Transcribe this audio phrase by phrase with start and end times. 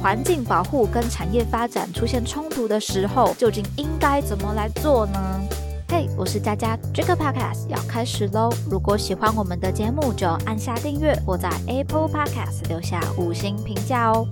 [0.00, 5.40] 环境保护跟产业发展出现冲突的时候，究竟应该怎么来做呢？
[5.88, 8.48] 嘿，我是佳佳这个 Podcast 要开始喽！
[8.70, 14.24] 如果喜欢我们的节目，就按下订阅或在 Apple Podcast 留下五星评价哦。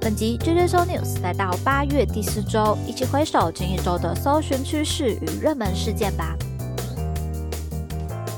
[0.00, 6.36] 本集 j j s o News 来到八月第四周，一起回首近一周的搜寻趋势与热门事件吧。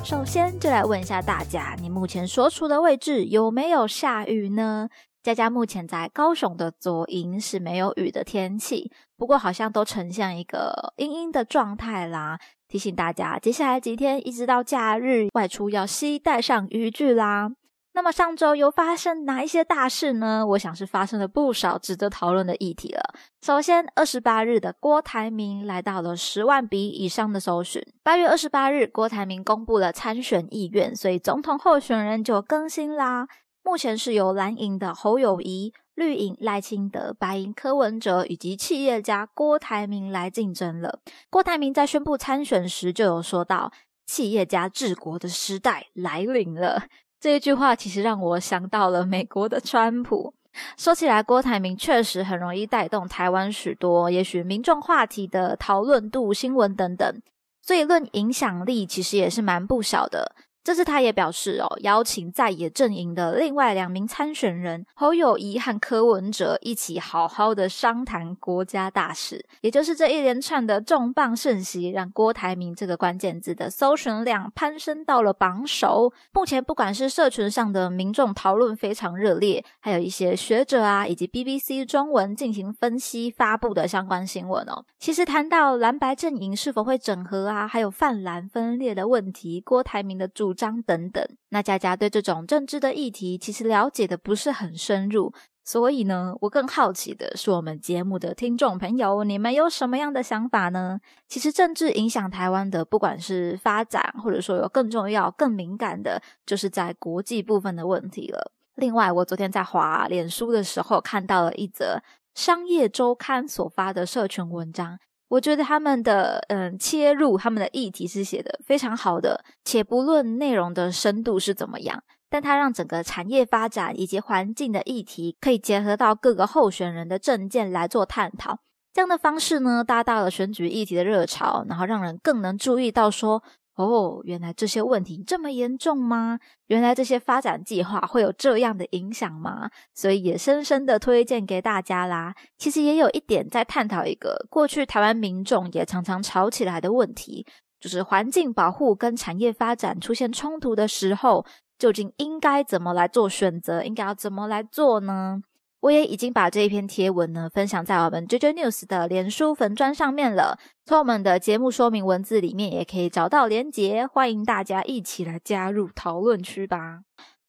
[0.04, 4.90] 首先，就来问一下大家，你目前所处的位置有没有下雨呢？
[5.26, 12.38] 佳佳目前在高雄的左营是没有雨的天气，不过好像都呈现一个阴阴的状态啦。
[12.68, 17.50] 提醒大家，接下来几天一直到假日外出要携带上雨具啦。
[17.94, 20.46] 那么上周又发生哪一些大事呢？
[20.50, 23.02] 我想是发生了不少值得讨论的议题了。
[23.42, 27.82] 首先，二十八日的郭台铭来到了十万笔以上的搜寻。
[28.04, 33.26] 八月二十八日，郭台铭公布了参选意愿，所以总统候选人就更新啦。
[33.66, 41.00] 目前是由蓝营的侯友谊、绿营赖清德、白营柯文哲以及企业家郭台铭来竞争了。
[41.28, 43.72] 郭台铭在宣布参选时就有说到
[44.06, 46.84] ：“企业家治国的时代来临了。”
[47.18, 50.32] 这一句话其实让我想到了美国的川普。
[50.76, 57.20] 说起来，郭台铭确实很容易带动台湾许多也许民众话题的讨论度、新闻等等，
[57.60, 60.36] 所以论影响力其实也是蛮不小的。
[60.66, 69.46] 这次他也表示哦，邀请在野阵营的另外两名参选人侯友谊和柯文哲一起好好的商谈国家大事。
[69.60, 76.12] 也就是这一连串的重磅盛席，让郭台铭这个关键字的搜寻量攀升到了榜首。
[76.32, 84.84] 目前不管是社群上的民众讨论非常热烈，还有一些学者啊，以及 BBC 中文进行分析发布的相关新闻哦。
[84.98, 90.55] 其实谈到蓝白阵营是否会整合啊，还有泛蓝分裂的问题，郭台铭的主。
[90.56, 95.32] 章等等，那佳佳对这种政治的议题其实了解的不是很深入，
[95.64, 100.98] 所以呢，我更好奇的是我们节目的听众朋友，你们有什么样的想法呢？
[101.28, 108.52] 其实政治影响台湾的，不管是发展，或者说有更重要、更敏感的，就是在国际部分的问题了。
[108.76, 112.02] 另外，我昨天在华脸书的时候看到了一则
[112.34, 114.98] 商业周刊所发的社群文章。
[115.28, 128.60] 我觉得他们的嗯切入他们的议题是写的非常好的，且不论内容的深度是怎么样，但它让整个产业发展以及环境的议题可以结合到各个候选人的政见来做探讨。
[128.92, 133.42] 这样的方式呢，搭到了选举议题的热潮，然后让人更能注意到说。
[133.76, 136.38] 哦，原来这些问题这么严重吗？
[136.68, 139.70] 原来这些发展计划会有这样的影响吗？
[139.94, 142.34] 所以也深深的推荐给大家啦。
[142.56, 147.46] 其实也有一点在探讨一个过去台湾民众也常常吵起来的问题，
[147.78, 151.44] 就是环境保护跟产业发展出现冲突的时候，
[151.78, 153.84] 究竟应该怎么来做选择？
[153.84, 155.42] 应该要怎么来做呢？
[155.86, 167.02] 我也已经把这一篇贴文呢分享在我们 JJ News 的连书粉砖上面了，从我们的节目说明文字里面也可以找到连结，欢迎大家一起来加入讨论区吧。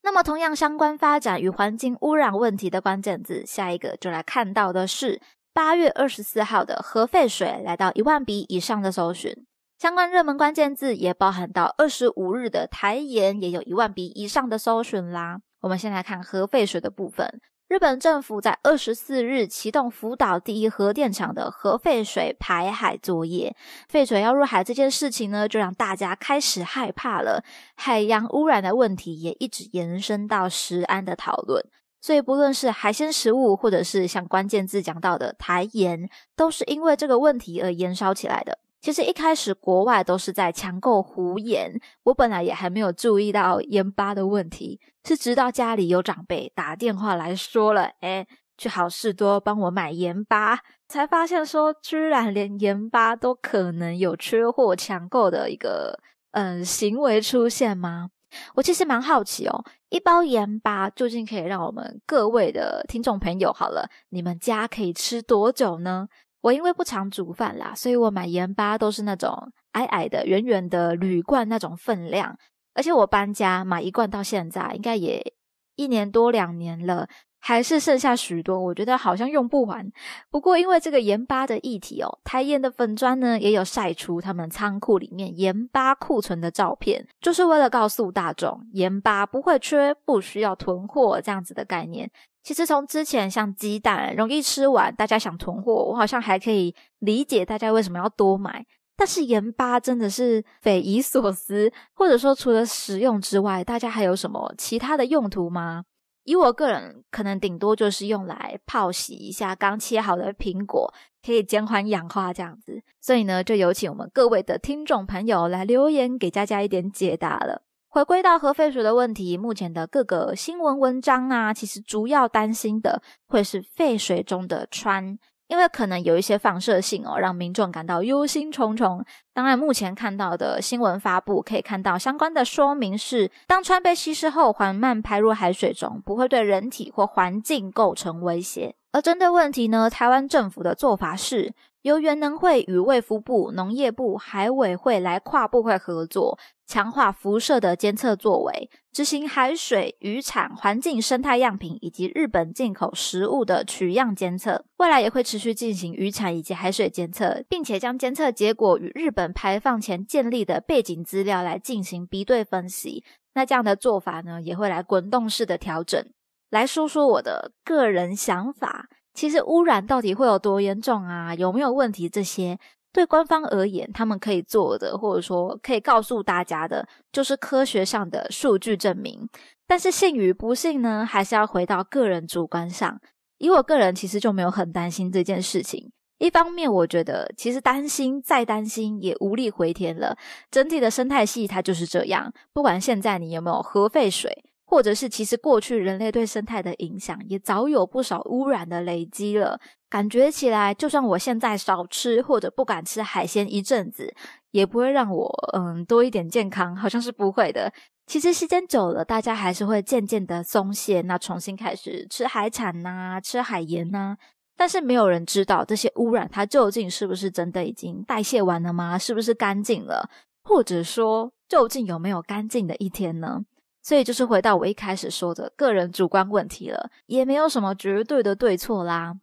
[0.04, 5.20] 那么，同样相关发展与环境污染问题的关键字，下一个就来看到的是
[5.52, 9.36] 八月二十四号的核废水来到一万笔以上的搜寻，
[9.80, 15.40] 相关热门关键字也包含到二十五日的台盐也有一万笔以上的搜寻啦。
[15.62, 17.42] 我们先来看核废水的部分。
[17.68, 23.54] 日本政府在二十四日启动福岛第一核电厂的核废水排海作业，
[23.90, 27.44] 废水要入海这件事情呢，就让大家开始害怕了。
[27.76, 31.62] 海洋污染的问题也一直延伸到食安的讨论，
[32.00, 38.60] 所以不论是海鲜食物，或者是像关键字讲到的台盐，都是因为这个问题而燃烧起来的。
[38.88, 48.26] 其实一开始国外都是在抢购胡盐，我本来也还没有注意到盐巴的问题，是直到家里有长辈打电话来说了，哎，
[48.58, 56.00] 去好事多帮我买盐巴，才发现说居然连盐巴都可能有缺货抢购的一个
[56.32, 58.12] 嗯行为出现吗？
[58.56, 66.08] 我其实蛮好奇哦，一包盐巴究竟可以让我们各位的听众朋友好了，你们家可以吃多久呢？
[66.42, 72.38] 我因为不常煮饭啦，所以我买盐巴都是那种矮矮的、圆圆的铝罐那种分量。
[72.74, 75.34] 而且我搬家买一罐到现在，应该也
[75.76, 79.90] 一年多两年了，还是剩下许多，我觉得好像用不完。
[80.30, 92.10] 不过因为这个盐巴的议题哦，台盐的粉砖呢也有晒出他们仓库里面盐巴库存的照片，就是为了告诉大众盐巴不会缺，不需要囤货这样子的概念。
[92.44, 98.66] 其实从之前像鸡蛋容易吃完，大家想囤货，我好像还可以理解大家为什么要多买。
[98.96, 105.84] 但是盐巴真的是匪夷所思，或者说除了食用之外，大家还有什么其他的用途吗？
[106.28, 110.94] 以我个人，可能顶多就是用来泡洗一下刚切好的苹果，
[111.26, 112.84] 可以减缓氧化这样子。
[113.00, 117.62] 所以呢，就有请我们各位的听众朋友来留言，给佳佳一点解答了。
[117.88, 125.18] 回归到核废水的问题，目前的各个新闻文章啊，其实主要担心的会是废水中的氚。
[125.48, 129.04] 因为可能有一些放射性哦，让民众感到忧心忡忡。
[129.34, 138.76] 当然，目前看到的新闻发布可以看到相关的说明是：当川被稀释后，缓慢排入海水中，不会对人体或环境构成威胁。
[138.92, 141.54] 而针对问题呢，台湾政府的做法是。
[141.88, 154.66] 由原能会与卫福部、农业部、海委会来跨部会合作，强化辐射的监测作为，执行海水、渔产、环境生态样品以及日本进口食物的取样监测。
[154.80, 163.06] 未来也会持续进行渔产以及海水监测，并且将监测结果与日本排放前建立的背景资料来进行比对分析。
[163.34, 166.06] 那这样的做法呢，也会来滚动式的调整。
[166.50, 168.90] 来说说我的个人想法。
[169.18, 171.34] 其实污染到底会有多严重啊？
[171.34, 172.08] 有没有问题？
[172.08, 172.60] 这些
[172.94, 179.28] 对官方而言，他们可以做的，或者说可以告诉大家的，就是科学上的数据证明。
[179.66, 183.02] 但是信与不信呢，还是要回到个人主观上。
[183.40, 185.92] 以我个人，其实就没有很担心这件事情。
[186.20, 190.16] 一方面，我觉得其实担心再担心也无力回天了。
[190.52, 194.44] 整体的生态系它就是这样，不管现在你有没有核废水。
[194.70, 199.58] 或者是，其实过去人类对生态的影响也早有不少污染的累积了。
[199.90, 204.14] 感觉起来，就算我现在少吃或者不敢吃海鲜一阵子，
[204.52, 207.72] 也不会让我嗯多一点健康，好像是不会的。
[208.06, 214.18] 其实时间久了，大家还是会渐渐的松懈，那重新开始吃海产呐，吃海盐呐。
[214.58, 218.98] 但是没有人知道这些污染它究竟是不是真的已经代谢完了吗？
[218.98, 220.10] 是不是干净了？
[220.44, 223.42] 或者说，究竟有没有干净的一天呢？
[223.88, 229.14] 所以就是回到我一开始说的个人主观问题了，也没有什么绝对的对错啦。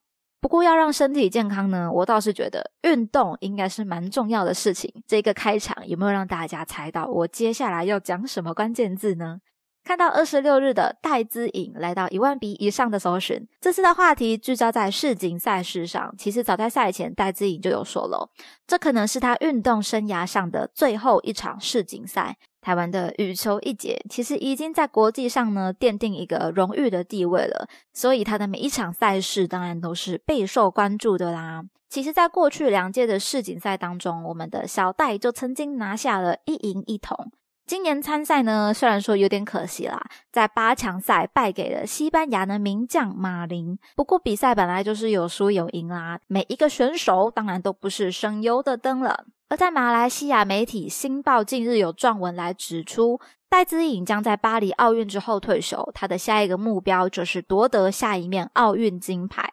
[0.40, 4.90] 不过要让身体健康呢，我倒是觉得运动应该是蛮重要的事情。
[5.06, 9.40] 这个开场有没有让大家猜到我接下来要讲什么关键字呢？
[9.84, 16.14] 看到二十六日的戴资颖来到一万笔以上的搜寻，这次的话题聚焦在世锦赛事上。
[16.16, 18.30] 其实早在赛前，戴资颖就有说了，
[18.66, 22.38] 这可能是他运动生涯上的最后一场世锦赛。
[22.62, 31.62] 台湾的羽球一姐其实已经在国际上呢奠定一个荣誉的地位了，所以她的每一场赛事当然都是备受关注的啦。
[31.90, 37.30] 其实，在过去两届的世锦赛当中，我们的小戴就曾经拿下了一银一铜。
[37.66, 39.98] 今年参赛呢，虽然说有点可惜啦，
[40.30, 43.78] 在八强赛败给了西班牙的名将马林。
[43.96, 49.24] 不过比赛本来就是有输有赢啦，每一个选手当然都不是省油的灯了。
[49.48, 53.18] 而在马来西亚媒体《新报》近日有撰文来指出，
[53.48, 59.50] 戴资颖将在巴黎奥运之后退休，他的下一个目标就是夺得下一面奥运金牌。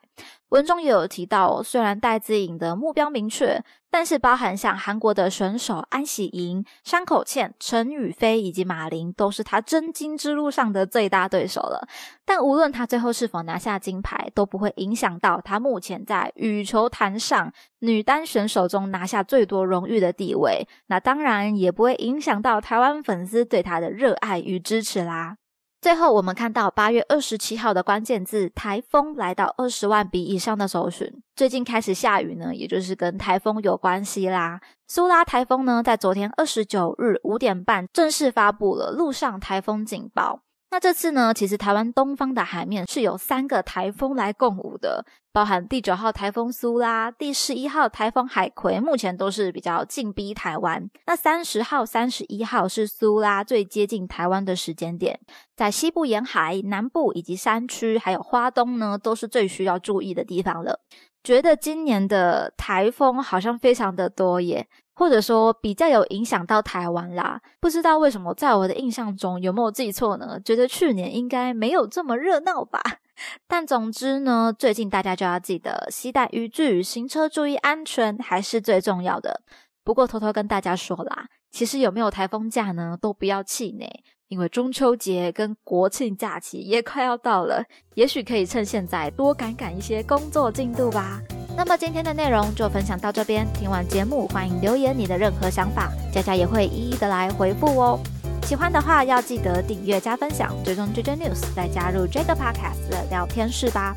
[0.52, 11.88] 文中也有提到，虽然戴资颖的目标明确，但是包含像韩国的选手安喜莹、山口茜、陈雨菲以及马林，都是他争金之路上的最大对手了。
[12.26, 20.68] 但无论他最后是否拿下金牌，都不会影响到他目前在羽球坛上女单选手中拿下最多荣誉的地位。
[20.88, 25.38] 那当然也不会影响到台湾粉丝对他的热爱与支持啦。
[25.82, 31.12] 最后，我们看到八月二十七号的关键字“台风”来到二十万笔以上的搜寻。
[31.36, 34.62] 最近开始下雨呢，也就是跟台风有关系啦。
[34.88, 40.42] 苏拉台风呢，在昨天二十九日五点半正式发布了陆上台风警报。
[40.72, 50.90] 那这次呢，其实台湾东方的海面是有三个台风来共舞的，包含第九号台风苏拉、第十一号台风海葵，目前都是比较近逼台湾。
[51.08, 55.20] 那三十号、三十一号是苏拉最接近台湾的时间点，
[55.58, 60.80] 在西部沿海、南部以及山区，还有花东呢，都是最需要注意的地方了。
[61.22, 64.68] 觉得今年的台风好像非常的多耶。
[65.02, 70.40] 或者说比较有影响到台湾啦，不知道为什么在我的印象中有没有记错呢？
[70.46, 72.80] 觉得去年应该没有这么热闹吧。
[73.50, 79.42] 但总之呢，最近大家就要记得携带雨具，行车注意安全还是最重要的。
[79.84, 83.90] 不过偷偷跟大家说啦，其实有没有台风假呢，都不要气馁，
[84.28, 87.64] 因为中秋节跟国庆假期也快要到了，
[87.96, 91.20] 也许可以趁现在多赶赶一些工作进度吧。
[91.56, 93.46] 那么今天的内容就分享到这边。
[93.54, 98.00] 听完节目，欢迎留言你的任何想法，佳佳也会一一的来回复哦。
[98.44, 103.96] 喜欢的话要记得订阅加分享，追踪 JJ News，再加入追个 Podcast 的聊天室吧。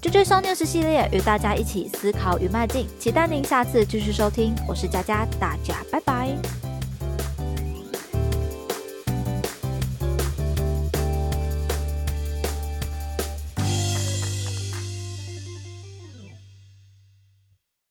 [0.00, 4.54] JJ So News 系列与大家一起思考与迈进，期待您下次继续收听。
[4.68, 6.67] 我是佳佳，大家拜拜。